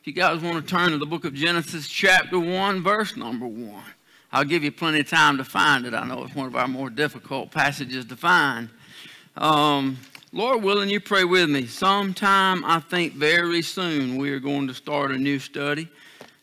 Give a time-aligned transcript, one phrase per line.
[0.00, 3.48] If you guys want to turn to the book of Genesis, chapter 1, verse number
[3.48, 3.82] 1.
[4.30, 5.92] I'll give you plenty of time to find it.
[5.92, 8.70] I know it's one of our more difficult passages to find.
[9.36, 9.98] Um,
[10.32, 11.66] Lord willing, you pray with me.
[11.66, 15.88] Sometime, I think very soon, we are going to start a new study.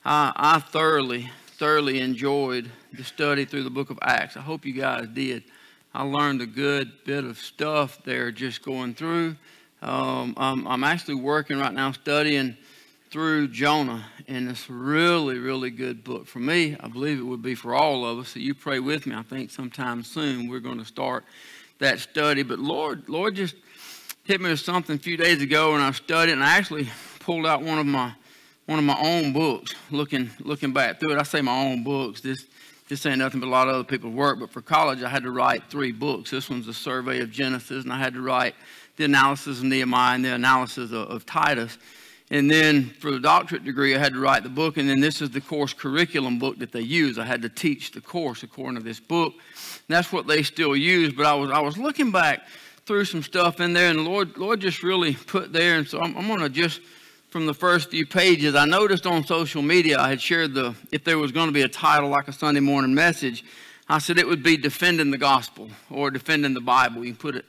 [0.03, 4.35] I, I thoroughly, thoroughly enjoyed the study through the book of Acts.
[4.35, 5.43] I hope you guys did.
[5.93, 9.37] I learned a good bit of stuff there just going through.
[9.81, 12.57] Um, I'm, I'm actually working right now studying
[13.16, 16.76] through Jonah, and it's really, really good book for me.
[16.77, 18.27] I believe it would be for all of us.
[18.27, 19.16] So you pray with me.
[19.16, 21.23] I think sometime soon we're going to start
[21.80, 22.44] that study.
[22.44, 23.55] But Lord, Lord just
[24.25, 26.89] hit me with something a few days ago, and I studied, and I actually
[27.22, 28.13] pulled out one of my
[28.66, 29.73] one of my own books.
[29.91, 32.20] Looking looking back through it, I say my own books.
[32.20, 32.44] This
[32.89, 34.41] this ain't nothing but a lot of other people's work.
[34.41, 36.31] But for college, I had to write three books.
[36.31, 38.55] This one's a survey of Genesis, and I had to write
[38.97, 41.77] the analysis of Nehemiah and the analysis of, of Titus.
[42.31, 44.77] And then for the doctorate degree, I had to write the book.
[44.77, 47.19] And then this is the course curriculum book that they use.
[47.19, 49.33] I had to teach the course according to this book.
[49.33, 51.13] And that's what they still use.
[51.13, 52.47] But I was, I was looking back
[52.85, 55.77] through some stuff in there, and the Lord, Lord just really put there.
[55.77, 56.81] And so I'm, I'm going to just,
[57.30, 61.03] from the first few pages, I noticed on social media I had shared the, if
[61.03, 63.44] there was going to be a title like a Sunday morning message,
[63.88, 67.05] I said it would be Defending the Gospel or Defending the Bible.
[67.05, 67.45] You can put it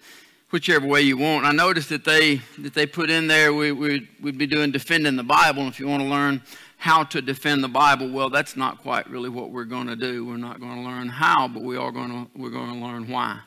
[0.56, 1.44] whichever way you want.
[1.44, 5.14] I noticed that they that they put in there we we'd, we'd be doing defending
[5.14, 5.60] the Bible.
[5.60, 6.40] And if you want to learn
[6.78, 10.24] how to defend the Bible, well, that's not quite really what we're going to do.
[10.24, 13.06] We're not going to learn how, but we are going to we're going to learn
[13.06, 13.38] why.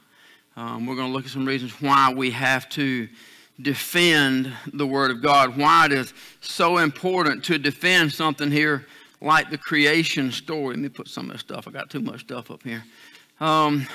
[0.55, 3.07] Um, we're going to look at some reasons why we have to
[3.59, 5.57] defend the Word of God.
[5.57, 8.85] Why it is so important to defend something here
[9.19, 10.75] like the creation story.
[10.75, 11.67] Let me put some of this stuff.
[11.67, 12.83] I got too much stuff up here.
[13.39, 13.87] Um,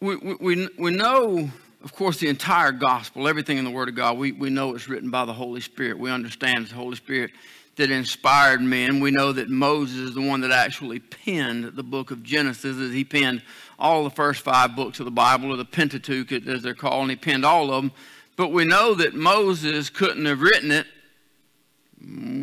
[0.00, 1.50] we, we, we know,
[1.82, 4.88] of course, the entire gospel, everything in the Word of God, we, we know it's
[4.88, 5.98] written by the Holy Spirit.
[5.98, 7.30] We understand it's the Holy Spirit
[7.76, 9.00] that inspired men.
[9.00, 12.92] We know that Moses is the one that actually penned the book of Genesis, as
[12.92, 13.42] he penned
[13.78, 17.10] all the first five books of the Bible, or the Pentateuch, as they're called, and
[17.10, 17.92] he penned all of them.
[18.36, 20.86] But we know that Moses couldn't have written it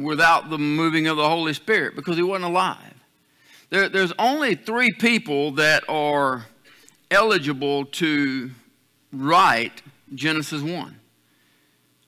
[0.03, 2.93] without the moving of the Holy Spirit because he wasn't alive.
[3.69, 6.45] There, there's only three people that are
[7.13, 8.51] eligible to
[9.11, 9.81] write
[10.13, 10.99] Genesis 1.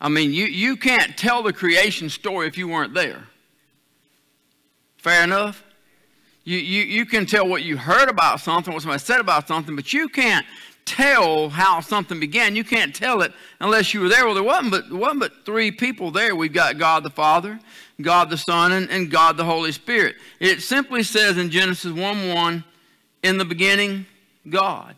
[0.01, 3.23] I mean, you, you can't tell the creation story if you weren't there.
[4.97, 5.63] Fair enough?
[6.43, 9.75] You, you, you can tell what you heard about something, what somebody said about something,
[9.75, 10.45] but you can't
[10.85, 12.55] tell how something began.
[12.55, 14.25] You can't tell it unless you were there.
[14.25, 16.35] Well, there wasn't but, wasn't but three people there.
[16.35, 17.59] We've got God the Father,
[18.01, 20.17] God the Son, and, and God the Holy Spirit.
[20.39, 22.63] It simply says in Genesis 1 1,
[23.23, 24.05] in the beginning,
[24.49, 24.95] God.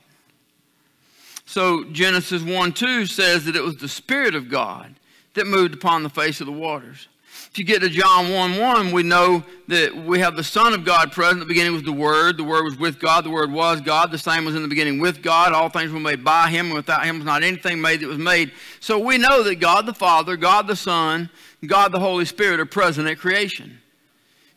[1.45, 4.95] So Genesis 1 2 says that it was the Spirit of God
[5.33, 7.07] that moved upon the face of the waters.
[7.49, 10.83] If you get to John 1 1, we know that we have the Son of
[10.83, 11.39] God present.
[11.39, 12.37] The beginning was the Word.
[12.37, 13.23] The Word was with God.
[13.23, 14.11] The Word was God.
[14.11, 15.53] The same was in the beginning with God.
[15.53, 18.17] All things were made by Him, and without Him was not anything made that was
[18.17, 18.51] made.
[18.79, 21.29] So we know that God the Father, God the Son,
[21.65, 23.79] God the Holy Spirit are present at creation.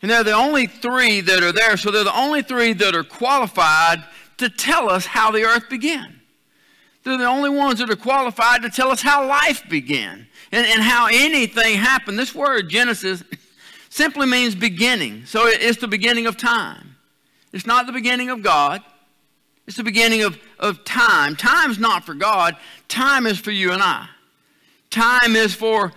[0.03, 3.05] And they're the only three that are there, so they're the only three that are
[3.05, 4.03] qualified
[4.41, 6.21] to tell us how the earth began.
[7.03, 10.83] They're the only ones that are qualified to tell us how life began and, and
[10.83, 12.19] how anything happened.
[12.19, 13.23] This word, Genesis,
[13.89, 15.25] simply means beginning.
[15.25, 16.97] So it's the beginning of time.
[17.53, 18.83] It's not the beginning of God.
[19.67, 21.37] It's the beginning of, of time.
[21.37, 22.57] Time's not for God.
[22.89, 24.09] Time is for you and I.
[24.91, 25.93] Time is for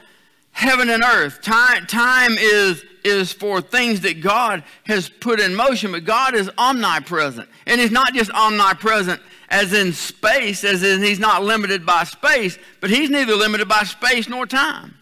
[0.53, 1.41] heaven and earth.
[1.41, 6.49] Time, time is, is for things that God has put in motion, but God is
[6.57, 7.49] omnipresent.
[7.67, 9.21] And He's not just omnipresent
[9.53, 13.83] as in space, as in he's not limited by space, but he's neither limited by
[13.83, 14.95] space nor time.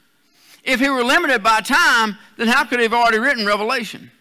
[0.66, 4.12] If he were limited by time, then how could he have already written Revelation?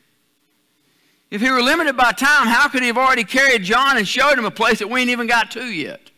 [1.33, 4.39] If he were limited by time, how could he have already carried John and showed
[4.39, 6.13] him a place that we ain't even got to yet?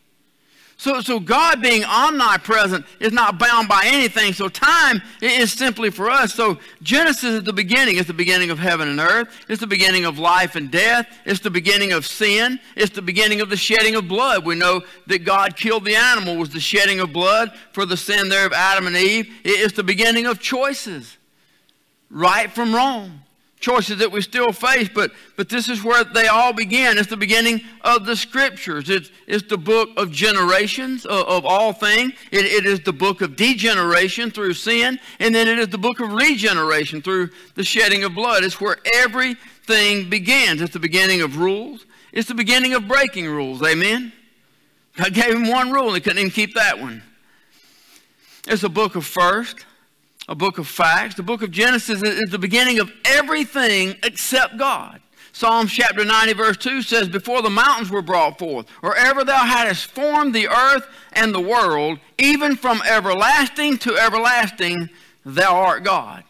[0.83, 4.33] So, so God being omnipresent is not bound by anything.
[4.33, 6.35] So time is simply for us.
[6.35, 7.99] So Genesis is the beginning.
[7.99, 9.29] It's the beginning of heaven and earth.
[9.49, 11.07] It's the beginning of life and death.
[11.25, 12.59] It's the beginning of sin.
[12.75, 14.45] It's the beginning of the shedding of blood.
[14.45, 18.29] We know that God killed the animal was the shedding of blood for the sin
[18.29, 19.33] there of Adam and Eve.
[19.45, 21.17] It's the beginning of choices,
[22.11, 23.23] right from wrong
[23.63, 26.99] choices that we still face, but, but this is where they all begin.
[26.99, 28.91] It's the beginning of the scriptures.
[28.91, 32.13] It's, it's the book of generations of, of all things.
[32.31, 36.01] It, it is the book of degeneration through sin, and then it is the book
[36.01, 38.45] of regeneration through the shedding of blood.
[38.45, 40.61] It's where everything begins.
[40.61, 41.87] It's the beginning of rules.
[42.13, 43.63] It's the beginning of breaking rules.
[43.63, 44.13] Amen?
[44.97, 47.03] God gave him one rule, and he couldn't even keep that one.
[48.49, 49.65] It's a book of first,
[50.33, 51.15] a book of facts.
[51.15, 55.03] The book of Genesis is the beginning of everything except God.
[55.33, 59.45] Psalm chapter 90, verse 2 says, Before the mountains were brought forth, or ever thou
[59.45, 64.89] hadst formed the earth and the world, even from everlasting to everlasting,
[65.27, 66.25] thou art God.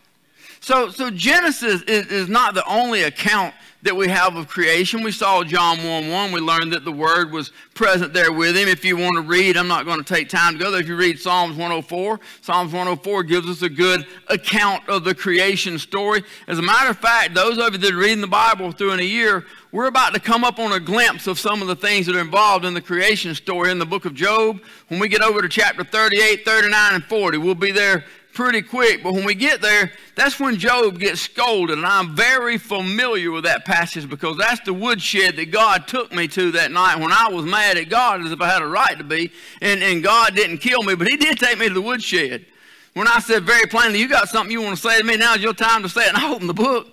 [0.63, 5.03] So, so Genesis is, is not the only account that we have of creation.
[5.03, 6.31] We saw John 1 1.
[6.31, 8.69] We learned that the Word was present there with him.
[8.69, 10.81] If you want to read, I'm not going to take time to go there.
[10.81, 15.81] If you read Psalms 104, Psalms 104 gives us a good account of the creation
[15.81, 16.23] story.
[16.47, 19.01] As a matter of fact, those of you that are reading the Bible through in
[19.01, 22.07] a year, we're about to come up on a glimpse of some of the things
[22.07, 24.61] that are involved in the creation story in the book of Job.
[24.87, 29.03] When we get over to chapter 38, 39, and 40, we'll be there pretty quick.
[29.03, 31.79] But when we get there, that's when Job gets scolded.
[31.79, 36.29] And I'm very familiar with that passage because that's the woodshed that God took me
[36.29, 38.97] to that night when I was mad at God as if I had a right
[38.99, 39.33] to be.
[39.61, 42.47] And, and God didn't kill me, but He did take me to the woodshed.
[42.95, 45.43] When I said very plainly, You got something you want to say to me, now's
[45.43, 46.09] your time to say it.
[46.09, 46.89] And I opened the book.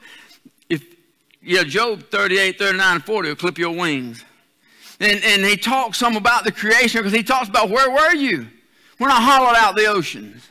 [0.69, 0.83] If
[1.41, 4.23] yeah, Job 38, 39, and 40 will clip your wings.
[5.01, 8.47] And, and he talks some about the creation because he talks about where were you
[8.97, 10.49] when I hollowed out the oceans?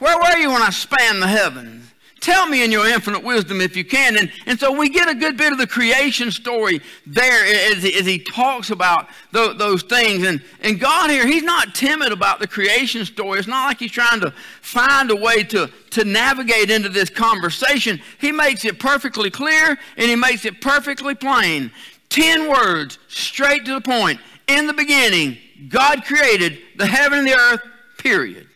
[0.00, 1.86] Where were you when I spanned the heavens?
[2.20, 4.16] Tell me in your infinite wisdom if you can.
[4.16, 8.04] And, and so we get a good bit of the creation story there as, as
[8.04, 10.26] he talks about those, those things.
[10.26, 13.38] And, and God here, he's not timid about the creation story.
[13.38, 18.00] It's not like he's trying to find a way to, to navigate into this conversation.
[18.18, 21.70] He makes it perfectly clear and he makes it perfectly plain.
[22.10, 24.20] Ten words, straight to the point.
[24.46, 25.38] In the beginning,
[25.68, 27.60] God created the heaven and the earth,
[27.98, 28.49] period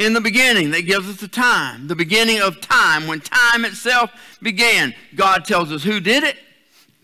[0.00, 4.10] in the beginning that gives us the time, the beginning of time, when time itself
[4.40, 4.94] began.
[5.14, 6.36] God tells us who did it,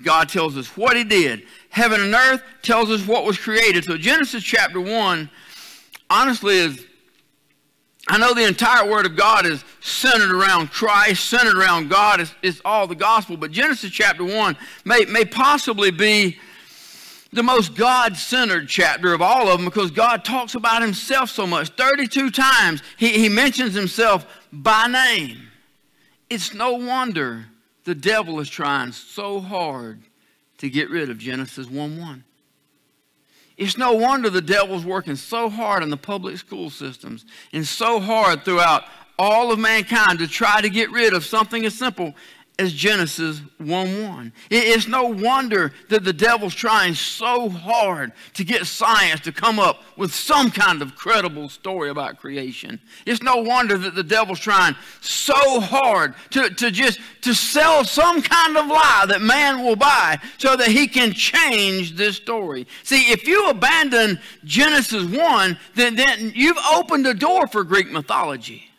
[0.02, 1.42] God tells us what He did.
[1.68, 3.84] Heaven and earth tells us what was created.
[3.84, 5.28] So Genesis chapter 1,
[6.08, 6.86] honestly, is
[8.08, 12.20] I know the entire Word of God is centered around Christ, centered around God.
[12.20, 13.36] It's, it's all the gospel.
[13.36, 14.56] But Genesis chapter 1
[14.86, 16.38] may, may possibly be
[17.32, 21.46] the most God centered chapter of all of them because God talks about himself so
[21.46, 21.68] much.
[21.70, 25.48] 32 times he, he mentions himself by name.
[26.30, 27.46] It's no wonder
[27.84, 30.02] the devil is trying so hard
[30.58, 32.24] to get rid of Genesis 1 1.
[33.56, 38.00] It's no wonder the devil's working so hard in the public school systems and so
[38.00, 38.84] hard throughout
[39.18, 42.14] all of mankind to try to get rid of something as simple
[42.58, 44.32] as Genesis 1 1.
[44.50, 49.82] It's no wonder that the devil's trying so hard to get science to come up
[49.96, 52.80] with some kind of credible story about creation.
[53.04, 58.22] It's no wonder that the devil's trying so hard to, to just to sell some
[58.22, 62.66] kind of lie that man will buy so that he can change this story.
[62.84, 68.70] See, if you abandon Genesis 1, then, then you've opened the door for Greek mythology.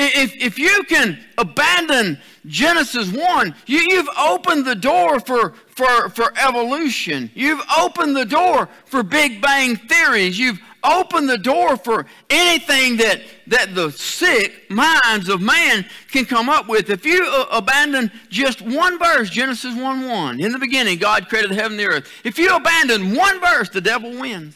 [0.00, 6.32] If, if you can abandon Genesis 1, you, you've opened the door for, for, for
[6.38, 7.30] evolution.
[7.34, 10.38] You've opened the door for Big Bang theories.
[10.38, 16.48] You've opened the door for anything that, that the sick minds of man can come
[16.48, 16.90] up with.
[16.90, 21.50] If you uh, abandon just one verse, Genesis 1 1, in the beginning, God created
[21.50, 22.08] the heaven and the earth.
[22.22, 24.54] If you abandon one verse, the devil wins.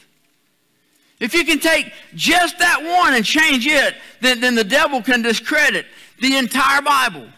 [1.22, 5.22] If you can take just that one and change it, then, then the devil can
[5.22, 5.86] discredit
[6.20, 7.28] the entire Bible.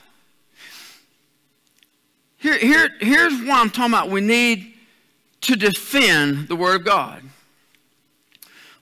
[2.38, 4.08] Here, here, here's what I'm talking about.
[4.08, 4.72] We need
[5.42, 7.24] to defend the Word of God.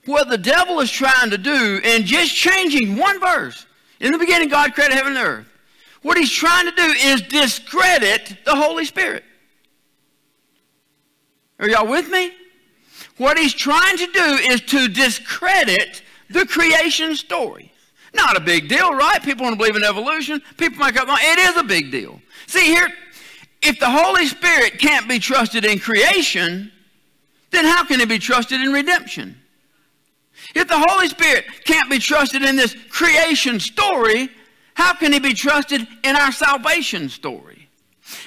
[0.05, 3.65] What the devil is trying to do in just changing one verse,
[3.99, 5.47] in the beginning, God created heaven and earth.
[6.01, 9.25] What he's trying to do is discredit the Holy Spirit.
[11.59, 12.31] Are y'all with me?
[13.17, 17.71] What he's trying to do is to discredit the creation story.
[18.13, 19.21] Not a big deal, right?
[19.23, 20.41] People want to believe in evolution.
[20.57, 22.21] People make up, it is a big deal.
[22.47, 22.87] See, here,
[23.61, 26.71] if the Holy Spirit can't be trusted in creation,
[27.51, 29.37] then how can he be trusted in redemption?
[30.55, 34.29] If the Holy Spirit can't be trusted in this creation story,
[34.73, 37.52] how can he be trusted in our salvation story?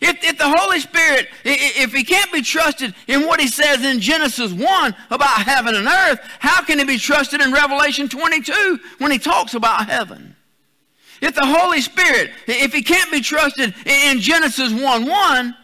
[0.00, 4.00] If, if the Holy Spirit, if he can't be trusted in what he says in
[4.00, 9.10] Genesis 1 about heaven and earth, how can he be trusted in Revelation 22 when
[9.10, 10.36] he talks about heaven?
[11.20, 15.56] If the Holy Spirit, if he can't be trusted in Genesis 1 1,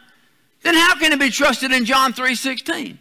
[0.62, 2.98] then how can he be trusted in John 3 16?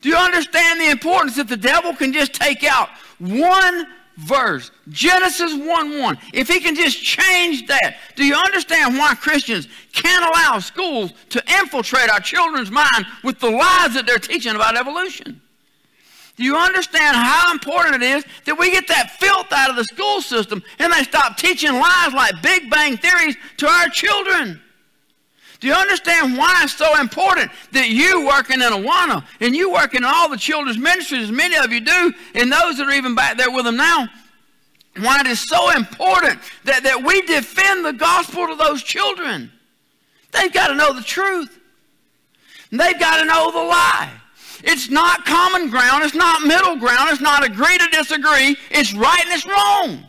[0.00, 3.86] Do you understand the importance that the devil can just take out one
[4.18, 9.68] verse, Genesis 1 1, if he can just change that, do you understand why Christians
[9.92, 14.76] can't allow schools to infiltrate our children's mind with the lies that they're teaching about
[14.76, 15.40] evolution?
[16.36, 19.84] Do you understand how important it is that we get that filth out of the
[19.84, 24.60] school system and they stop teaching lies like Big Bang theories to our children?
[25.60, 29.98] Do you understand why it's so important that you working in Awana and you working
[29.98, 33.14] in all the children's ministries, as many of you do, and those that are even
[33.16, 34.08] back there with them now,
[34.98, 39.50] why it is so important that, that we defend the gospel to those children?
[40.32, 41.58] They've got to know the truth.
[42.70, 44.12] They've got to know the lie.
[44.62, 46.04] It's not common ground.
[46.04, 47.10] It's not middle ground.
[47.10, 48.56] It's not agree to disagree.
[48.70, 50.04] It's right and it's wrong.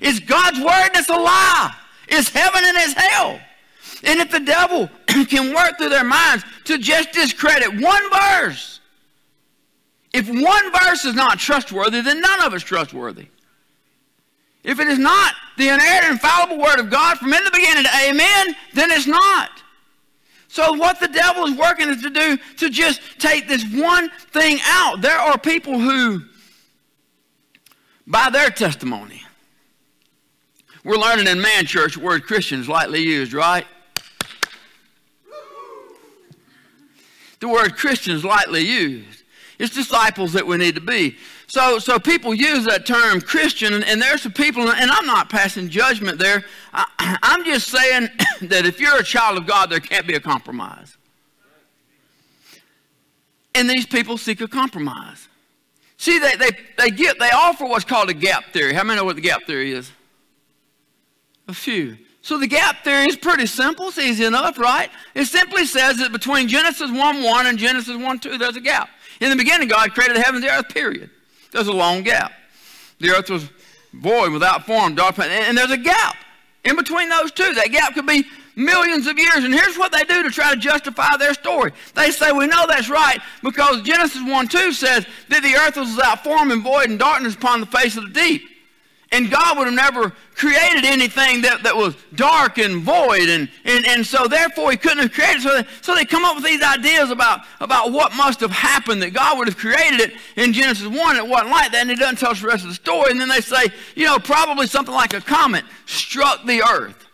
[0.00, 1.74] It's God's word and it's a lie.
[2.08, 3.40] It's heaven and it's hell.
[4.04, 4.90] And if the devil
[5.26, 8.80] can work through their minds to just discredit one verse,
[10.12, 13.28] if one verse is not trustworthy, then none of it's trustworthy.
[14.64, 17.90] If it is not the inerrant, infallible word of God from in the beginning to
[18.06, 19.50] amen, then it's not.
[20.48, 24.58] So what the devil is working is to do to just take this one thing
[24.64, 25.00] out.
[25.00, 26.22] There are people who,
[28.06, 29.22] by their testimony,
[30.84, 33.64] we're learning in man church word Christian is lightly used, right?
[37.42, 39.24] The word Christian is lightly used.
[39.58, 41.16] It's disciples that we need to be.
[41.48, 45.28] So, so people use that term Christian, and, and there's some people, and I'm not
[45.28, 46.44] passing judgment there.
[46.72, 48.10] I, I'm just saying
[48.42, 50.96] that if you're a child of God, there can't be a compromise.
[53.56, 55.26] And these people seek a compromise.
[55.96, 58.72] See, they, they, they, get, they offer what's called a gap theory.
[58.72, 59.90] How many know what the gap theory is?
[61.48, 61.98] A few.
[62.22, 63.88] So the gap theory is pretty simple.
[63.88, 64.90] It's easy enough, right?
[65.14, 68.88] It simply says that between Genesis 1 1 and Genesis 1 2, there's a gap.
[69.20, 71.10] In the beginning, God created the heavens and the earth, period.
[71.50, 72.32] There's a long gap.
[73.00, 73.50] The earth was
[73.92, 76.16] void, without form, dark, and there's a gap
[76.64, 77.54] in between those two.
[77.54, 78.24] That gap could be
[78.54, 79.44] millions of years.
[79.44, 81.72] And here's what they do to try to justify their story.
[81.94, 85.96] They say, We know that's right because Genesis 1 2 says that the earth was
[85.96, 88.48] without form and void and darkness upon the face of the deep.
[89.12, 93.28] And God would have never created anything that, that was dark and void.
[93.28, 95.42] And, and, and so therefore he couldn't have created.
[95.42, 99.02] So they, so they come up with these ideas about, about what must have happened,
[99.02, 101.16] that God would have created it in Genesis 1.
[101.16, 101.82] It wasn't like that.
[101.82, 103.10] And it doesn't tell us the rest of the story.
[103.10, 107.06] And then they say, you know, probably something like a comet struck the earth.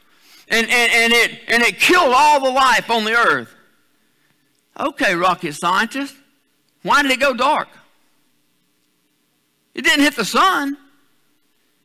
[0.48, 3.52] And, and, and, it, and it killed all the life on the earth.
[4.78, 6.14] Okay, rocket scientist.
[6.82, 7.68] Why did it go dark?
[9.74, 10.76] It didn't hit the sun.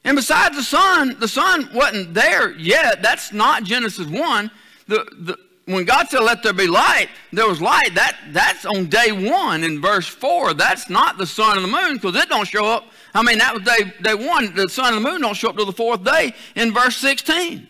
[0.03, 3.01] And besides the sun, the sun wasn't there yet.
[3.01, 4.51] That's not Genesis 1.
[4.87, 7.95] The, the, when God said, let there be light, there was light.
[7.95, 10.55] That, that's on day one in verse 4.
[10.55, 12.85] That's not the sun and the moon because it don't show up.
[13.13, 14.53] I mean, that was day, day one.
[14.55, 17.69] The sun and the moon don't show up till the fourth day in verse 16.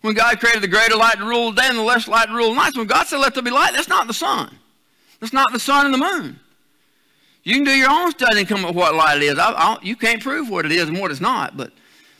[0.00, 2.34] When God created the greater light to rule the day and the less light to
[2.34, 2.72] rule the night.
[2.72, 4.52] So when God said, let there be light, that's not the sun.
[5.20, 6.40] That's not the sun and the moon.
[7.42, 9.38] You can do your own study and come up with what light is.
[9.38, 11.72] I, I, you can't prove what it is and what it's not, but,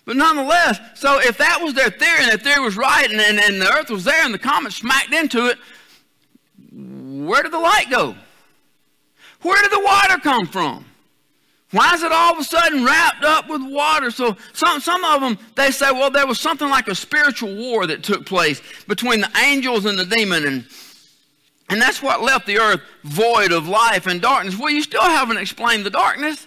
[0.04, 3.38] but nonetheless, so if that was their theory and their theory was right and, and,
[3.38, 5.58] and the earth was there and the comet smacked into it,
[6.72, 8.16] where did the light go?
[9.42, 10.84] Where did the water come from?
[11.72, 14.10] Why is it all of a sudden wrapped up with water?
[14.10, 17.86] So some, some of them, they say, well, there was something like a spiritual war
[17.86, 20.46] that took place between the angels and the demon.
[20.46, 20.66] And
[21.70, 24.58] and that's what left the earth void of life and darkness.
[24.58, 26.46] Well, you still haven't explained the darkness.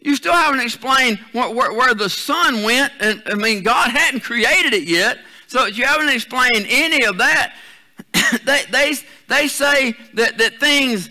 [0.00, 2.92] You still haven't explained where, where, where the sun went.
[3.00, 5.18] And I mean, God hadn't created it yet.
[5.46, 7.54] So you haven't explained any of that.
[8.44, 8.94] they, they,
[9.28, 11.10] they say that, that things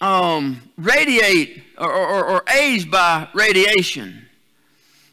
[0.00, 4.26] um, radiate or, or, or age by radiation.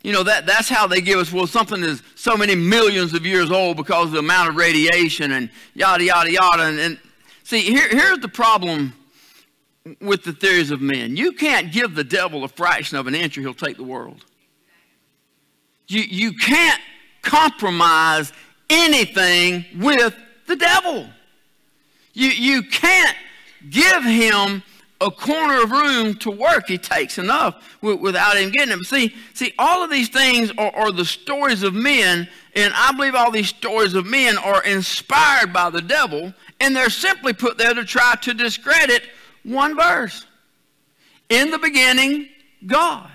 [0.03, 3.25] You know, that, that's how they give us, well, something is so many millions of
[3.25, 6.63] years old because of the amount of radiation and yada, yada, yada.
[6.63, 6.99] And, and
[7.47, 8.91] See, here, here's the problem
[10.01, 11.15] with the theories of men.
[11.15, 14.25] You can't give the devil a fraction of an inch or he'll take the world.
[15.87, 16.81] You, you can't
[17.21, 18.33] compromise
[18.69, 20.13] anything with
[20.45, 21.07] the devil.
[22.11, 23.15] You, you can't
[23.69, 24.61] give him
[24.99, 26.67] a corner of room to work.
[26.67, 28.83] He takes enough without him getting it.
[28.83, 32.27] See, see, all of these things are, are the stories of men,
[32.57, 36.89] and I believe all these stories of men are inspired by the devil and they're
[36.89, 39.03] simply put there to try to discredit
[39.43, 40.25] one verse.
[41.29, 42.29] In the beginning,
[42.65, 43.09] God.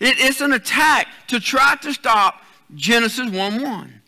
[0.00, 2.42] It, it's an attack to try to stop
[2.74, 4.02] Genesis 1 1.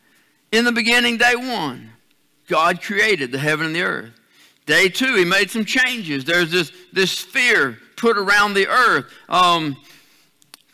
[0.52, 1.90] In the beginning, day one,
[2.48, 4.12] God created the heaven and the earth.
[4.66, 6.24] Day two, he made some changes.
[6.24, 9.06] There's this, this sphere put around the earth.
[9.28, 9.76] Um,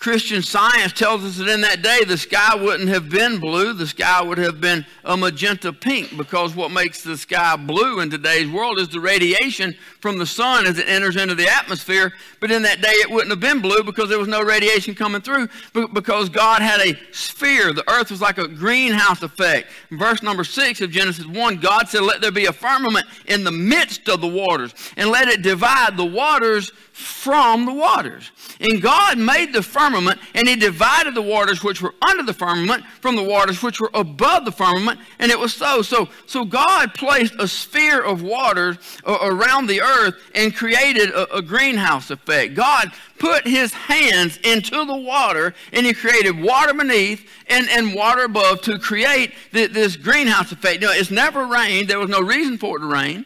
[0.01, 3.87] Christian science tells us that in that day the sky wouldn't have been blue, the
[3.87, 8.49] sky would have been a magenta pink because what makes the sky blue in today's
[8.49, 12.15] world is the radiation from the sun as it enters into the atmosphere.
[12.41, 15.21] But in that day it wouldn't have been blue because there was no radiation coming
[15.21, 15.51] through
[15.93, 17.75] because God had a sphere.
[17.75, 19.69] The earth was like a greenhouse effect.
[19.91, 23.45] In verse number 6 of Genesis 1, God said, Let there be a firmament in
[23.45, 28.31] the midst of the waters and let it divide the waters from the waters.
[28.61, 29.90] And God made the firmament,
[30.35, 33.91] and He divided the waters which were under the firmament from the waters which were
[33.95, 35.83] above the firmament, and it was so.
[35.83, 41.37] So, so God placed a sphere of waters uh, around the earth and created a,
[41.37, 42.55] a greenhouse effect.
[42.55, 48.25] God put His hands into the water, and He created water beneath and, and water
[48.25, 50.83] above to create the, this greenhouse effect.
[50.83, 51.89] Now, it's never rained.
[51.89, 53.25] There was no reason for it to rain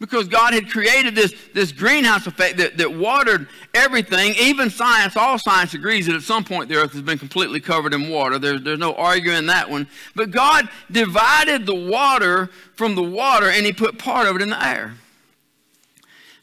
[0.00, 4.34] because God had created this, this greenhouse effect that, that watered everything.
[4.38, 7.92] Even science, all science agrees that at some point the earth has been completely covered
[7.92, 8.38] in water.
[8.38, 9.88] There's, there's no arguing that one.
[10.14, 14.50] But God divided the water from the water and he put part of it in
[14.50, 14.94] the air.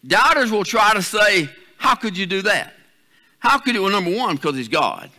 [0.06, 2.74] Doubters will try to say, how could you do that?
[3.40, 3.84] How could you?
[3.84, 5.10] Well, number one, because he's God.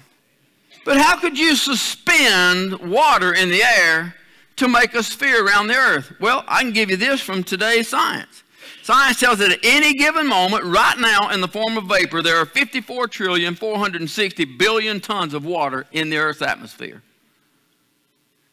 [0.85, 4.15] But how could you suspend water in the air
[4.57, 6.13] to make a sphere around the earth?
[6.21, 8.43] Well, I can give you this from today's science.
[8.83, 12.37] Science tells that at any given moment, right now, in the form of vapor, there
[12.37, 17.03] are 54 trillion 460 billion tons of water in the Earth's atmosphere.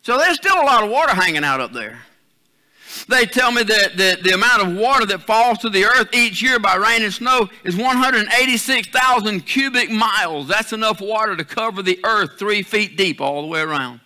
[0.01, 1.99] So there's still a lot of water hanging out up there.
[3.07, 6.41] They tell me that, that the amount of water that falls to the earth each
[6.41, 10.47] year by rain and snow is 186,000 cubic miles.
[10.47, 13.99] That's enough water to cover the earth three feet deep all the way around.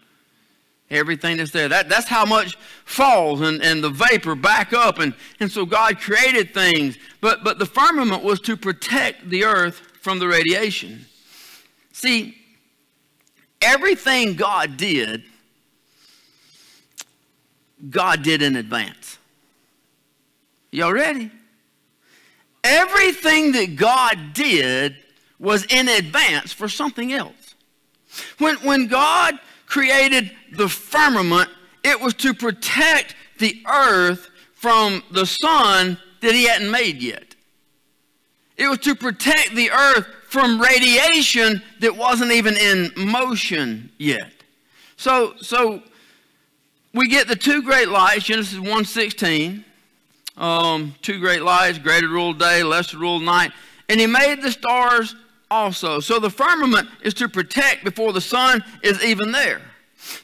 [0.89, 1.67] Everything that's there.
[1.67, 5.00] That, that's how much falls and, and the vapor back up.
[5.00, 6.98] And, and so God created things.
[7.20, 11.06] But, but the firmament was to protect the earth from the radiation.
[11.91, 12.38] See,
[13.62, 15.24] everything God did,
[17.89, 19.17] God did in advance.
[20.72, 21.32] Y'all ready?
[22.63, 24.96] Everything that God did
[25.39, 27.56] was in advance for something else.
[28.38, 31.50] When, when God created the firmament,
[31.83, 37.35] it was to protect the earth from the sun that he hadn't made yet.
[38.57, 44.31] It was to protect the earth from radiation that wasn't even in motion yet.
[44.96, 45.83] So, so
[46.94, 49.63] we get the two great lights, Genesis 1.16,
[50.42, 53.51] um, two great lights, greater rule day, lesser rule night.
[53.89, 55.15] And he made the stars
[55.50, 56.00] also.
[56.00, 59.62] So the firmament is to protect before the sun is even there.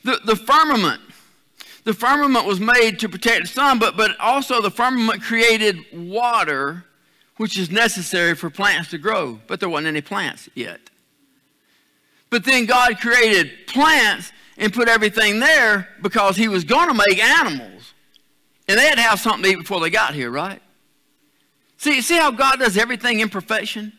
[0.04, 1.02] The, the firmament,
[1.84, 6.86] the firmament was made to protect the sun, but, but also the firmament created water,
[7.38, 9.40] which is necessary for plants to grow.
[9.48, 10.80] But there wasn't any plants yet.
[12.30, 17.24] But then God created plants and put everything there because he was going to make
[17.24, 17.94] animals.
[18.68, 20.62] And they had to have something to eat before they got here, right?
[21.78, 23.94] See, see how God does everything in perfection?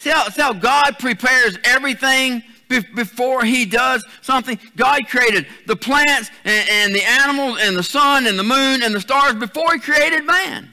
[0.00, 4.58] See how, see how God prepares everything before he does something.
[4.74, 8.94] God created the plants and, and, the animals and the sun and the moon and
[8.94, 10.72] the stars before he created man.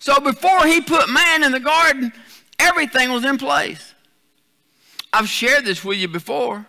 [0.00, 2.12] So before he put man in the garden,
[2.58, 3.94] everything was in place.
[5.12, 6.66] I've shared this with you before.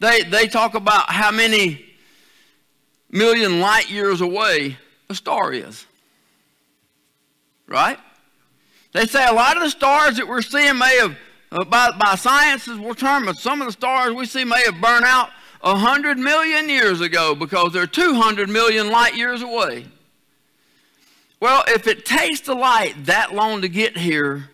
[0.00, 1.84] They, they talk about how many
[3.08, 5.86] million light years away a star is.
[7.68, 7.98] Right?
[8.92, 11.16] They say a lot of the stars that we're seeing may have,
[11.50, 15.30] uh, by, by sciences, but some of the stars we see may have burned out
[15.62, 19.86] 100 million years ago because they're 200 million light years away.
[21.40, 24.50] Well, if it takes the light that long to get here,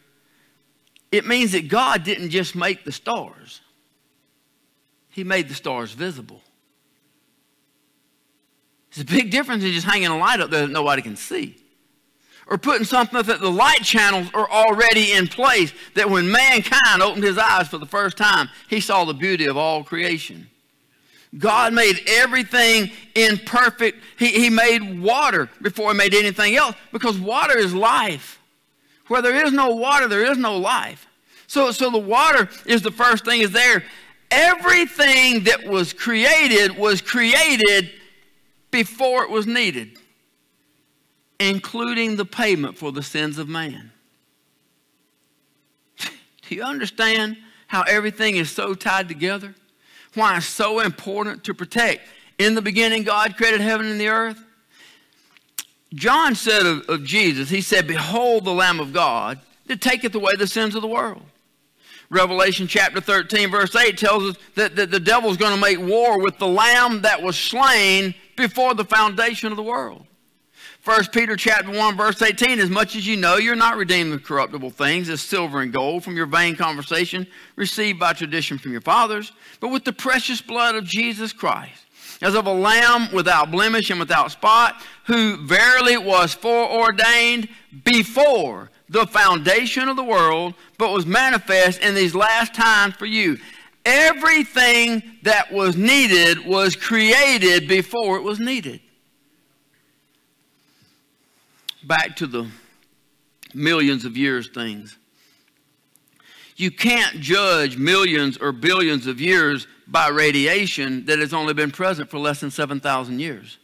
[1.11, 3.61] it means that God didn't just make the stars,
[5.11, 6.41] He made the stars visible.
[8.95, 11.57] There's a big difference in just hanging a light up there that nobody can see
[12.49, 17.23] or putting something that the light channels are already in place, that when mankind opened
[17.23, 20.49] his eyes for the first time, he saw the beauty of all creation.
[21.37, 24.03] God made everything in perfect.
[24.19, 28.41] He, he made water before he made anything else because water is life.
[29.09, 31.07] Where there is no water, there is no life.
[31.47, 33.85] So, so the water is the first thing is there.
[34.31, 37.91] Everything that was created was created
[38.71, 39.99] before it was needed
[41.41, 43.93] including the payment for the sins of man.
[46.49, 49.55] Do you understand how everything is so tied together?
[50.15, 52.03] Why it's so important to protect.
[52.39, 54.43] In the beginning, God created heaven and the earth.
[55.95, 60.35] John said of, of Jesus, he said, Behold the Lamb of God that taketh away
[60.37, 61.23] the sins of the world.
[62.11, 66.19] Revelation chapter 13, verse 8 tells us that, that the devil's going to make war
[66.23, 70.07] with the lamb that was slain before the foundation of the world.
[70.89, 74.25] 1 Peter chapter 1, verse 18, as much as you know, you're not redeemed with
[74.25, 78.81] corruptible things as silver and gold from your vain conversation received by tradition from your
[78.81, 81.85] fathers, but with the precious blood of Jesus Christ,
[82.23, 87.51] as of a lamb without blemish and without spot, who verily was foreordained
[87.85, 93.37] before the foundation of the world, but was manifest in these last times for you.
[93.85, 98.81] Everything that was needed was created before it was needed.
[101.89, 102.47] Back to the
[103.55, 104.97] millions of years things.
[106.57, 112.11] You can't judge millions or billions of years by radiation that has only been present
[112.11, 113.57] for less than 7,000 years.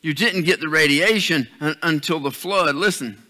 [0.00, 2.74] You didn't get the radiation until the flood.
[2.74, 3.22] Listen,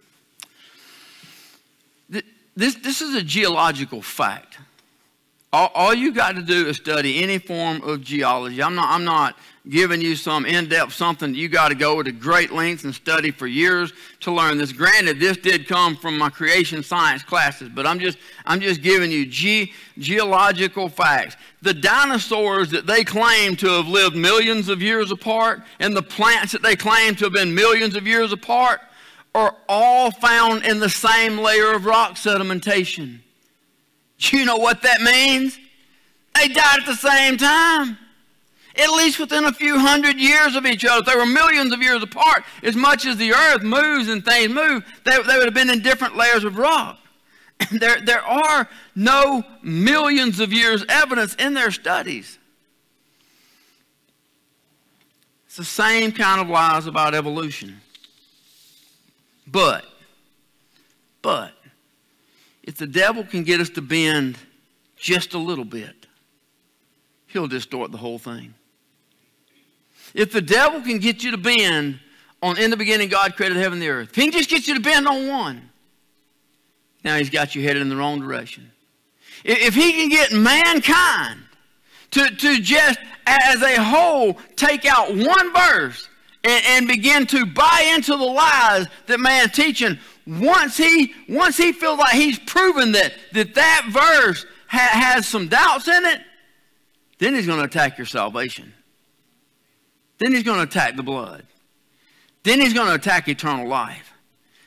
[2.57, 4.59] this, this is a geological fact.
[5.53, 8.63] All, all, you got to do is study any form of geology.
[8.63, 9.37] I'm not, I'm not
[9.69, 13.47] giving you some in-depth something you got to go to great lengths and study for
[13.47, 14.73] years to learn this.
[14.73, 19.11] Granted, this did come from my creation science classes, but I'm just, I'm just giving
[19.13, 21.37] you ge- geological facts.
[21.63, 26.51] The dinosaurs that they claim to have lived millions of years apart and the plants
[26.53, 28.81] that they claim to have been millions of years apart
[29.33, 33.21] are all found in the same layer of rock sedimentation.
[34.19, 35.59] You know what that means?
[36.35, 37.99] They died at the same time.
[38.77, 41.01] At least within a few hundred years of each other.
[41.01, 42.45] If They were millions of years apart.
[42.63, 45.83] As much as the earth moves and things move, they, they would have been in
[45.83, 46.99] different layers of rock.
[47.71, 52.39] there, there are no millions of years evidence in their studies.
[55.47, 57.81] It's the same kind of lies about evolution.
[59.47, 59.85] But,
[61.21, 61.53] but,
[62.63, 64.39] if the devil can get us to bend
[64.97, 66.07] just a little bit,
[67.27, 68.55] he'll distort the whole thing.
[70.15, 72.01] If the devil can get you to bend
[72.43, 74.67] on in the beginning God created heaven and the earth, if he can just get
[74.67, 75.71] you to bend on one,
[77.05, 78.71] now he's got you headed in the wrong direction.
[79.45, 81.41] If he can get mankind
[82.13, 86.09] to, to just as a whole take out one verse
[86.45, 91.73] and, and begin to buy into the lies that man's teaching, once he, once he
[91.73, 96.21] feels like he's proven that that, that verse ha, has some doubts in it,
[97.19, 98.73] then he's going to attack your salvation.
[100.23, 101.45] Then he's going to attack the blood.
[102.45, 104.13] Then he's going to attack eternal life.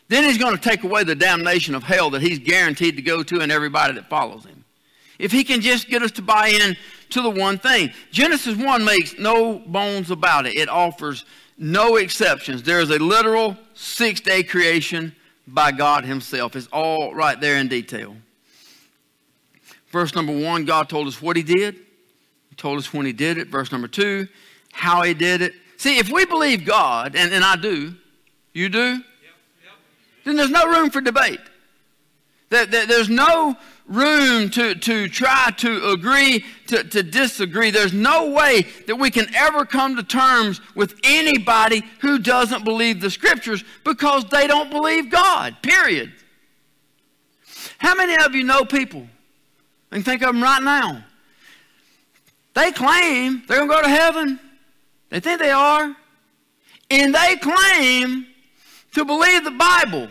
[0.07, 3.23] Then he's going to take away the damnation of hell that he's guaranteed to go
[3.23, 4.63] to and everybody that follows him.
[5.17, 6.75] If he can just get us to buy in
[7.11, 7.91] to the one thing.
[8.11, 10.55] Genesis 1 makes no bones about it.
[10.55, 11.25] It offers
[11.57, 12.63] no exceptions.
[12.63, 15.15] There is a literal six day creation
[15.47, 16.55] by God Himself.
[16.55, 18.15] It's all right there in detail.
[19.87, 21.75] Verse number one, God told us what He did,
[22.49, 23.47] He told us when He did it.
[23.47, 24.27] Verse number two,
[24.75, 25.53] how He did it.
[25.77, 27.95] See, if we believe God, and, and I do,
[28.53, 29.01] you do,
[30.23, 31.39] then there's no room for debate.
[32.49, 33.55] There, there, there's no
[33.87, 37.69] room to, to try to agree to, to disagree.
[37.69, 43.01] There's no way that we can ever come to terms with anybody who doesn't believe
[43.01, 46.11] the scriptures because they don't believe God, period.
[47.77, 49.07] How many of you know people?
[49.91, 51.03] Can think of them right now.
[52.53, 54.39] They claim they're going to go to heaven.
[55.09, 55.95] They think they are.
[56.89, 58.27] And they claim
[58.93, 60.07] to believe the Bible,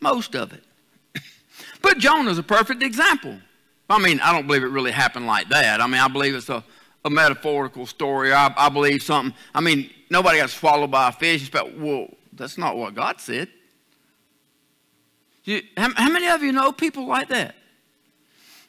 [0.00, 0.64] most of it.
[1.80, 3.38] But Jonah's a perfect example.
[3.88, 5.80] I mean, I don't believe it really happened like that.
[5.80, 6.62] I mean, I believe it's a,
[7.04, 8.32] a metaphorical story.
[8.32, 9.34] I, I believe something.
[9.54, 11.50] I mean, nobody got swallowed by a fish.
[11.50, 13.48] But, well, that's not what God said.
[15.44, 17.54] You, how, how, many of you know people like that?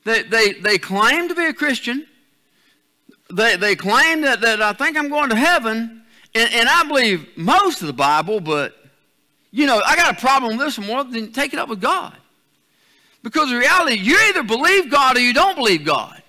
[0.05, 2.07] They, they, they claim to be a Christian.
[3.31, 6.03] They, they claim that, that I think I'm going to heaven.
[6.35, 8.75] And, and I believe most of the Bible, but,
[9.51, 12.15] you know, I got a problem with this more than take it up with God.
[13.23, 16.21] Because in reality, you either believe God or you don't believe God.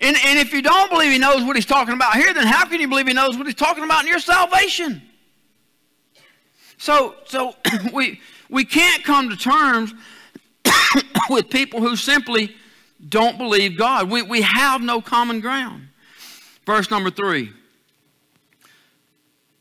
[0.00, 2.66] And, and if you don't believe he knows what he's talking about here, then how
[2.66, 5.02] can you believe he knows what he's talking about in your salvation?
[6.78, 7.54] So, so
[7.92, 9.94] we, we can't come to terms
[11.30, 12.54] with people who simply
[13.08, 14.10] don't believe God.
[14.10, 15.88] We, we have no common ground.
[16.66, 17.52] Verse number three.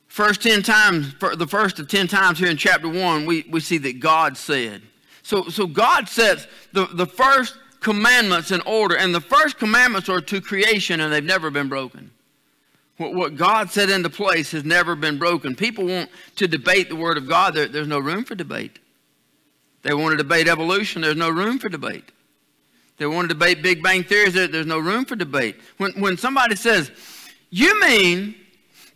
[0.07, 3.79] First 10 times, the first of 10 times here in chapter 1, we, we see
[3.79, 4.83] that God said.
[5.23, 10.21] So, so God sets the, the first commandments in order, and the first commandments are
[10.21, 12.11] to creation, and they've never been broken.
[12.97, 15.55] What, what God set into place has never been broken.
[15.55, 18.77] People want to debate the Word of God, there, there's no room for debate.
[19.81, 22.11] They want to debate evolution, there's no room for debate.
[22.97, 24.33] They want to debate Big Bang theories.
[24.33, 25.57] There's no room for debate.
[25.77, 26.91] When, when somebody says,
[27.49, 28.35] You mean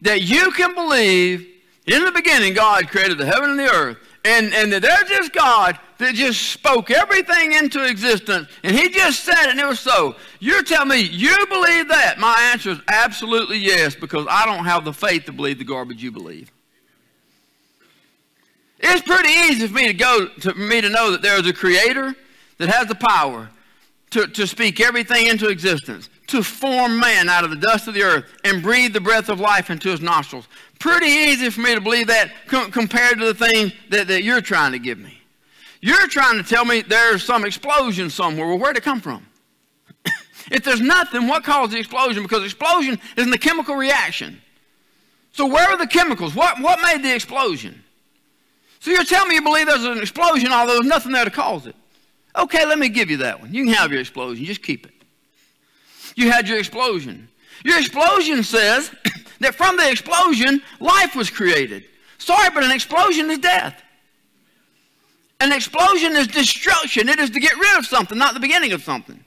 [0.01, 1.47] that you can believe
[1.88, 5.33] in the beginning God created the heaven and the earth, and, and that there's just
[5.33, 9.79] God that just spoke everything into existence, and He just said it, and it was
[9.79, 10.15] so.
[10.39, 12.19] You're telling me you believe that?
[12.19, 16.03] My answer is absolutely yes, because I don't have the faith to believe the garbage
[16.03, 16.51] you believe.
[18.79, 21.47] It's pretty easy for me to go to, for me to know that there is
[21.47, 22.15] a creator
[22.60, 23.49] that has the power
[24.12, 28.04] to, to speak everything into existence, to form man out of the dust of the
[28.04, 30.48] earth and breathe the breath of life into his nostrils.
[30.80, 34.41] Pretty easy for me to believe that com- compared to the thing that, that you're
[34.41, 35.17] trying to give me.
[35.82, 38.48] You're trying to tell me there's some explosion somewhere.
[38.48, 39.26] Well, where'd it come from?
[40.52, 42.24] if there's nothing, what caused the explosion?
[42.24, 44.41] Because explosion is in the chemical reaction.
[45.34, 46.34] So where are the chemicals?
[46.34, 47.84] What, what made the explosion?
[48.80, 51.67] So you're telling me you believe there's an explosion, although there's nothing there to cause
[51.67, 51.76] it.
[52.38, 53.54] Okay, let me give you that one.
[53.54, 54.45] You can have your explosion.
[54.45, 54.93] Just keep it.
[56.15, 57.28] You had your explosion.
[57.65, 58.91] Your explosion says
[59.39, 61.86] that from the explosion, life was created.
[62.17, 63.82] Sorry, but an explosion is death.
[65.39, 67.10] An explosion is destruction.
[67.10, 69.23] It is to get rid of something, not the beginning of something.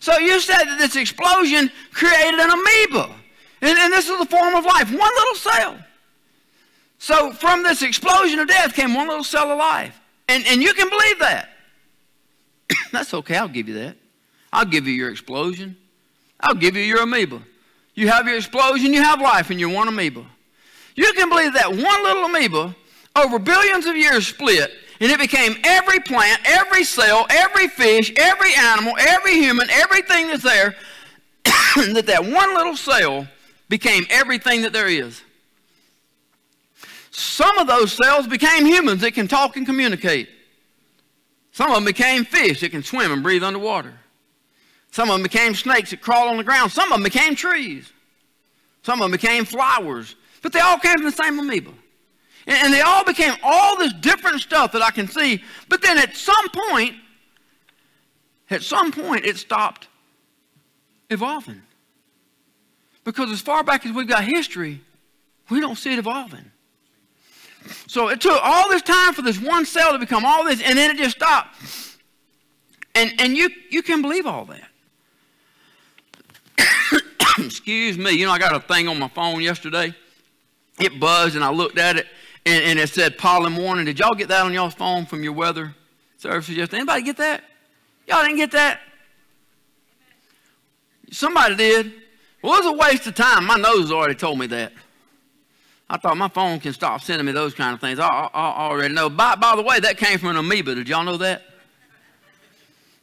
[0.00, 3.14] So you said that this explosion created an amoeba.
[3.62, 5.78] And, and this is the form of life, one little cell.
[6.98, 9.98] So from this explosion of death came one little cell of life.
[10.28, 11.55] And, and you can believe that.
[12.92, 13.96] That's okay, I'll give you that.
[14.52, 15.76] I'll give you your explosion.
[16.40, 17.42] I'll give you your amoeba.
[17.94, 20.24] You have your explosion, you have life, and you're one amoeba.
[20.94, 22.74] You can believe that one little amoeba
[23.16, 28.54] over billions of years split, and it became every plant, every cell, every fish, every
[28.54, 30.74] animal, every human, everything that's there,
[31.44, 33.26] that that one little cell
[33.68, 35.22] became everything that there is.
[37.10, 40.28] Some of those cells became humans that can talk and communicate.
[41.56, 43.94] Some of them became fish that can swim and breathe underwater.
[44.90, 46.70] Some of them became snakes that crawl on the ground.
[46.70, 47.90] Some of them became trees.
[48.82, 50.16] Some of them became flowers.
[50.42, 51.70] But they all came from the same amoeba.
[52.46, 55.42] And, and they all became all this different stuff that I can see.
[55.70, 56.94] But then at some point,
[58.50, 59.88] at some point, it stopped
[61.08, 61.62] evolving.
[63.02, 64.82] Because as far back as we've got history,
[65.48, 66.52] we don't see it evolving.
[67.86, 70.76] So it took all this time for this one cell to become all this, and
[70.76, 71.56] then it just stopped.
[72.94, 74.68] And, and you, you can believe all that.
[77.38, 78.12] Excuse me.
[78.12, 79.94] You know, I got a thing on my phone yesterday.
[80.80, 82.06] It buzzed, and I looked at it,
[82.44, 83.84] and, and it said pollen warning.
[83.84, 85.74] Did y'all get that on y'all's phone from your weather
[86.16, 86.78] services yesterday?
[86.78, 87.44] Anybody get that?
[88.06, 88.80] Y'all didn't get that?
[91.10, 91.92] Somebody did.
[92.42, 93.46] Well, it was a waste of time.
[93.46, 94.72] My nose already told me that.
[95.88, 97.98] I thought my phone can stop sending me those kind of things.
[97.98, 99.08] I, I, I already know.
[99.08, 100.74] By, by the way, that came from an amoeba.
[100.74, 101.42] Did y'all know that?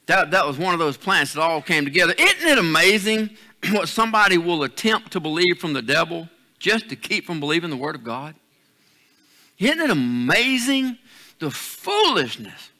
[0.07, 2.13] That, that was one of those plants that all came together.
[2.17, 3.29] Isn't it amazing
[3.71, 6.27] what somebody will attempt to believe from the devil
[6.59, 8.35] just to keep from believing the Word of God?
[9.59, 10.97] Isn't it amazing
[11.39, 12.71] the foolishness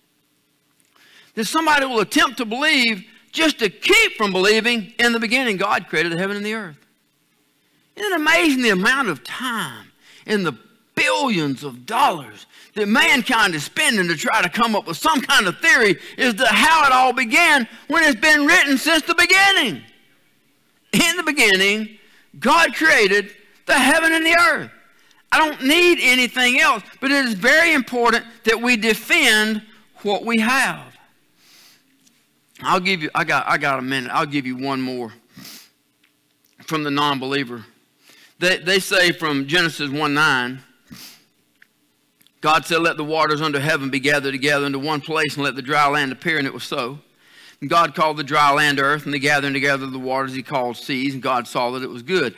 [1.35, 5.87] that somebody will attempt to believe just to keep from believing in the beginning God
[5.87, 6.77] created the heaven and the earth?
[7.95, 9.92] Isn't it amazing the amount of time
[10.25, 10.57] in the
[10.95, 15.47] billions of dollars that mankind is spending to try to come up with some kind
[15.47, 19.81] of theory as to how it all began when it's been written since the beginning.
[20.93, 21.97] In the beginning,
[22.39, 23.31] God created
[23.65, 24.71] the heaven and the earth.
[25.31, 29.63] I don't need anything else, but it is very important that we defend
[30.03, 30.95] what we have.
[32.61, 34.11] I'll give you, I got, I got a minute.
[34.13, 35.11] I'll give you one more
[36.65, 37.65] from the non believer.
[38.43, 40.59] They, they say from Genesis 1 9,
[42.41, 45.55] God said, Let the waters under heaven be gathered together into one place and let
[45.55, 46.99] the dry land appear, and it was so.
[47.61, 50.43] And God called the dry land earth, and the gathering together of the waters he
[50.43, 52.35] called seas, and God saw that it was good.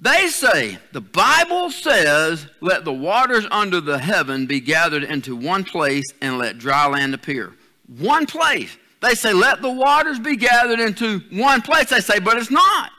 [0.00, 5.62] They say, the Bible says, let the waters under the heaven be gathered into one
[5.62, 7.52] place and let dry land appear.
[7.96, 8.76] One place.
[9.00, 11.90] They say, let the waters be gathered into one place.
[11.90, 12.90] They say, but it's not.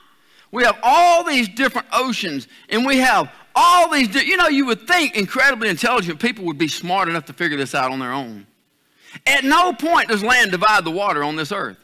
[0.50, 4.86] We have all these different oceans, and we have all these, you know, you would
[4.86, 8.46] think incredibly intelligent people would be smart enough to figure this out on their own.
[9.26, 11.78] At no point does land divide the water on this earth.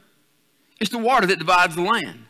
[0.81, 2.25] It's the water that divides the land.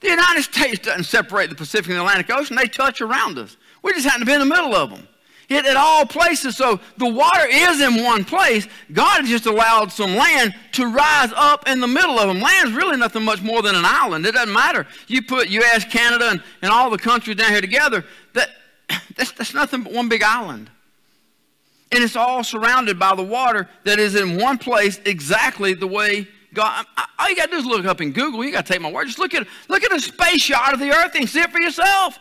[0.00, 3.56] The United States doesn't separate the Pacific and the Atlantic Ocean, they touch around us.
[3.82, 5.08] We just happen to be in the middle of them
[5.48, 6.56] it at all places.
[6.56, 8.66] So the water is in one place.
[8.92, 12.40] God just allowed some land to rise up in the middle of them.
[12.40, 14.26] Land's really nothing much more than an island.
[14.26, 14.86] It doesn't matter.
[15.06, 18.50] You put U.S., Canada, and, and all the countries down here together, that,
[19.16, 20.70] that's, that's nothing but one big island.
[21.90, 26.28] And it's all surrounded by the water that is in one place exactly the way
[26.54, 26.86] God,
[27.18, 28.42] all you got to do is look up in Google.
[28.42, 29.06] You got to take my word.
[29.06, 31.60] Just look at, look at a space shot of the earth and see it for
[31.60, 32.18] yourself.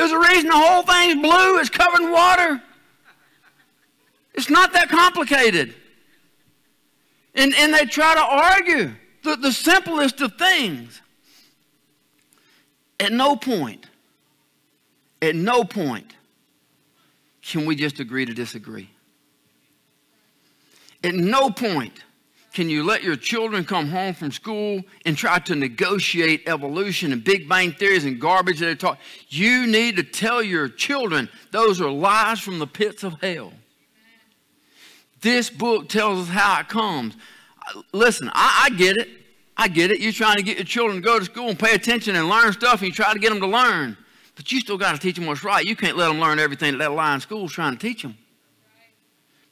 [0.00, 1.58] There's a reason the whole thing's blue.
[1.58, 2.62] It's covered in water.
[4.32, 5.74] It's not that complicated.
[7.34, 11.02] And, and they try to argue the, the simplest of things.
[12.98, 13.84] At no point,
[15.20, 16.14] at no point
[17.42, 18.88] can we just agree to disagree.
[21.04, 22.02] At no point
[22.52, 27.22] can you let your children come home from school and try to negotiate evolution and
[27.22, 28.98] Big Bang theories and garbage that they taught.
[29.28, 33.52] You need to tell your children those are lies from the pits of hell.
[35.20, 37.14] This book tells us how it comes.
[37.92, 39.08] Listen, I, I get it.
[39.56, 40.00] I get it.
[40.00, 42.52] You're trying to get your children to go to school and pay attention and learn
[42.52, 43.96] stuff, and you try to get them to learn.
[44.34, 45.64] But you still got to teach them what's right.
[45.64, 48.16] You can't let them learn everything that that lie in school trying to teach them.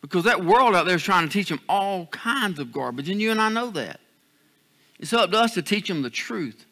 [0.01, 3.21] Because that world out there is trying to teach them all kinds of garbage, and
[3.21, 4.01] you and I know that.
[4.99, 6.67] It's up to us to teach them the truth.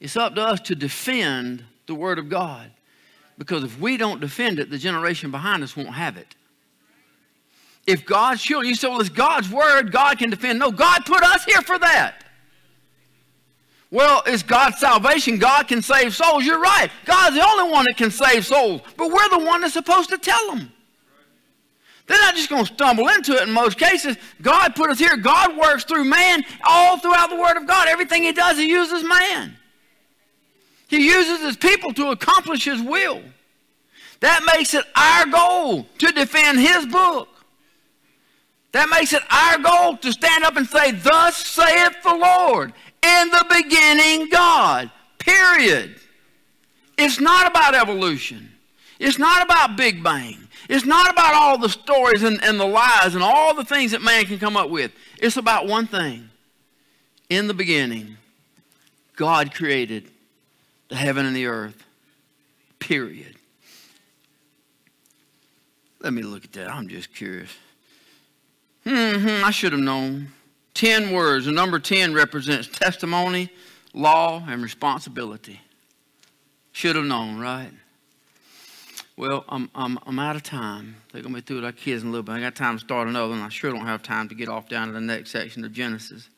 [0.00, 2.70] It's up to us to defend the Word of God.
[3.38, 6.34] Because if we don't defend it, the generation behind us won't have it.
[7.86, 10.58] If God's children, you say, well, it's God's Word, God can defend.
[10.58, 12.24] No, God put us here for that.
[13.90, 15.38] Well, it's God's salvation.
[15.38, 16.46] God can save souls.
[16.46, 16.90] You're right.
[17.04, 18.80] God's the only one that can save souls.
[18.96, 20.72] But we're the one that's supposed to tell them.
[22.06, 24.16] They're not just going to stumble into it in most cases.
[24.40, 25.16] God put us here.
[25.16, 27.88] God works through man all throughout the Word of God.
[27.88, 29.56] Everything He does, He uses man.
[30.88, 33.22] He uses His people to accomplish His will.
[34.20, 37.28] That makes it our goal to defend His book.
[38.72, 42.72] That makes it our goal to stand up and say, Thus saith the Lord.
[43.02, 44.90] In the beginning, God.
[45.18, 45.96] Period.
[46.98, 48.50] It's not about evolution.
[48.98, 50.48] It's not about Big Bang.
[50.72, 54.00] It's not about all the stories and, and the lies and all the things that
[54.00, 54.90] man can come up with.
[55.18, 56.30] It's about one thing.
[57.28, 58.16] In the beginning,
[59.14, 60.08] God created
[60.88, 61.84] the heaven and the earth.
[62.78, 63.36] Period.
[66.00, 66.70] Let me look at that.
[66.70, 67.50] I'm just curious.
[68.84, 70.28] hmm I should have known.
[70.72, 71.44] Ten words.
[71.44, 73.50] The number 10 represents testimony,
[73.92, 75.60] law, and responsibility.
[76.72, 77.72] Should have known, right?
[79.16, 80.96] Well, I'm, I'm, I'm out of time.
[81.12, 82.32] They're going to be through with our kids in a little bit.
[82.32, 84.68] I got time to start another, and I sure don't have time to get off
[84.68, 86.28] down to the next section of Genesis.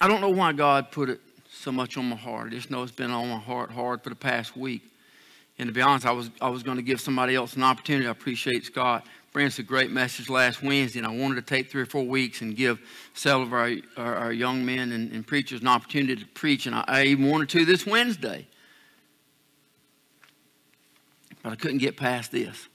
[0.00, 2.48] I don't know why God put it so much on my heart.
[2.48, 4.82] I just know it's been on my heart hard for the past week.
[5.58, 8.08] And to be honest, I was, I was going to give somebody else an opportunity.
[8.08, 11.82] I appreciate Scott bringing a great message last Wednesday, and I wanted to take three
[11.82, 12.80] or four weeks and give
[13.14, 16.66] several of our, our, our young men and, and, preachers an opportunity to preach.
[16.66, 18.46] And I, I even wanted to this Wednesday.
[21.44, 22.68] But I couldn't get past this.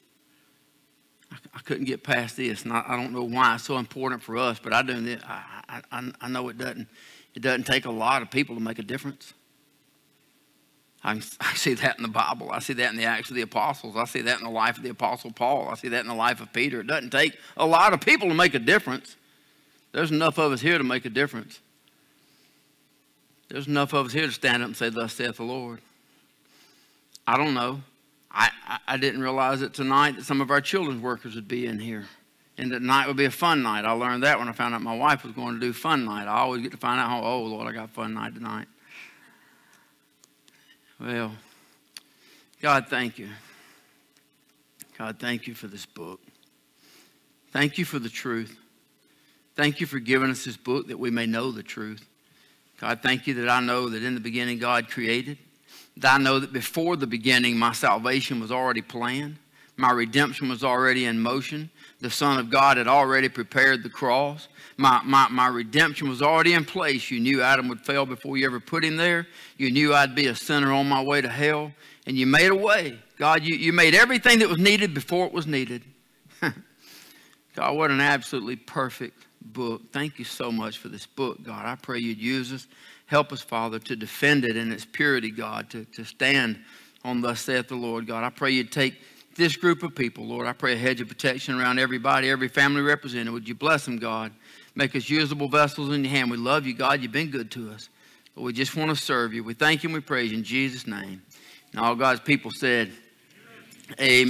[1.54, 4.60] I, couldn't get past this, and I, don't know why it's so important for us.
[4.60, 5.18] But I do.
[5.28, 6.88] I, I, I know it doesn't.
[7.36, 9.34] It doesn't take a lot of people to make a difference.
[11.04, 12.52] I, I see that in the Bible.
[12.52, 13.96] I see that in the Acts of the Apostles.
[13.96, 15.70] I see that in the life of the Apostle Paul.
[15.70, 16.82] I see that in the life of Peter.
[16.82, 19.16] It doesn't take a lot of people to make a difference.
[19.92, 21.60] There's enough of us here to make a difference.
[23.48, 25.82] There's enough of us here to stand up and say, Thus saith the Lord.
[27.26, 27.82] I don't know.
[28.32, 28.52] I,
[28.88, 32.06] I, didn't realize it tonight that some of our children's workers would be in here.
[32.58, 33.86] And that night would be a fun night.
[33.86, 36.28] I learned that when I found out my wife was going to do fun night.
[36.28, 38.68] I always get to find out, how, oh, Lord, I got fun night tonight.
[41.00, 41.32] Well,
[42.62, 43.30] God, thank you.
[44.98, 46.20] God, thank you for this book.
[47.52, 48.58] Thank you for the truth.
[49.56, 52.06] Thank you for giving us this book that we may know the truth.
[52.80, 55.38] God, thank you that I know that in the beginning God created
[56.04, 59.38] I know that before the beginning, my salvation was already planned.
[59.76, 61.70] My redemption was already in motion.
[62.00, 64.50] The Son of God had already prepared the cross.
[64.76, 67.10] My, my, my redemption was already in place.
[67.10, 69.28] You knew Adam would fail before you ever put him there.
[69.58, 71.72] You knew I'd be a sinner on my way to hell.
[72.06, 73.00] And you made a way.
[73.18, 75.84] God, you, you made everything that was needed before it was needed.
[77.56, 79.82] God, what an absolutely perfect book.
[79.92, 81.66] Thank you so much for this book, God.
[81.66, 82.68] I pray you'd use us.
[83.10, 86.60] Help us, Father, to defend it in its purity, God, to, to stand
[87.04, 88.24] on thus saith the Lord, God.
[88.24, 89.02] I pray you'd take
[89.36, 90.46] this group of people, Lord.
[90.46, 93.34] I pray a hedge of protection around everybody, every family represented.
[93.34, 94.32] Would you bless them, God?
[94.76, 96.30] Make us usable vessels in your hand.
[96.30, 97.02] We love you, God.
[97.02, 97.90] You've been good to us.
[98.36, 99.44] But we just want to serve you.
[99.44, 101.24] We thank you and we praise you in Jesus' name.
[101.72, 102.92] And all God's people said,
[104.00, 104.30] Amen.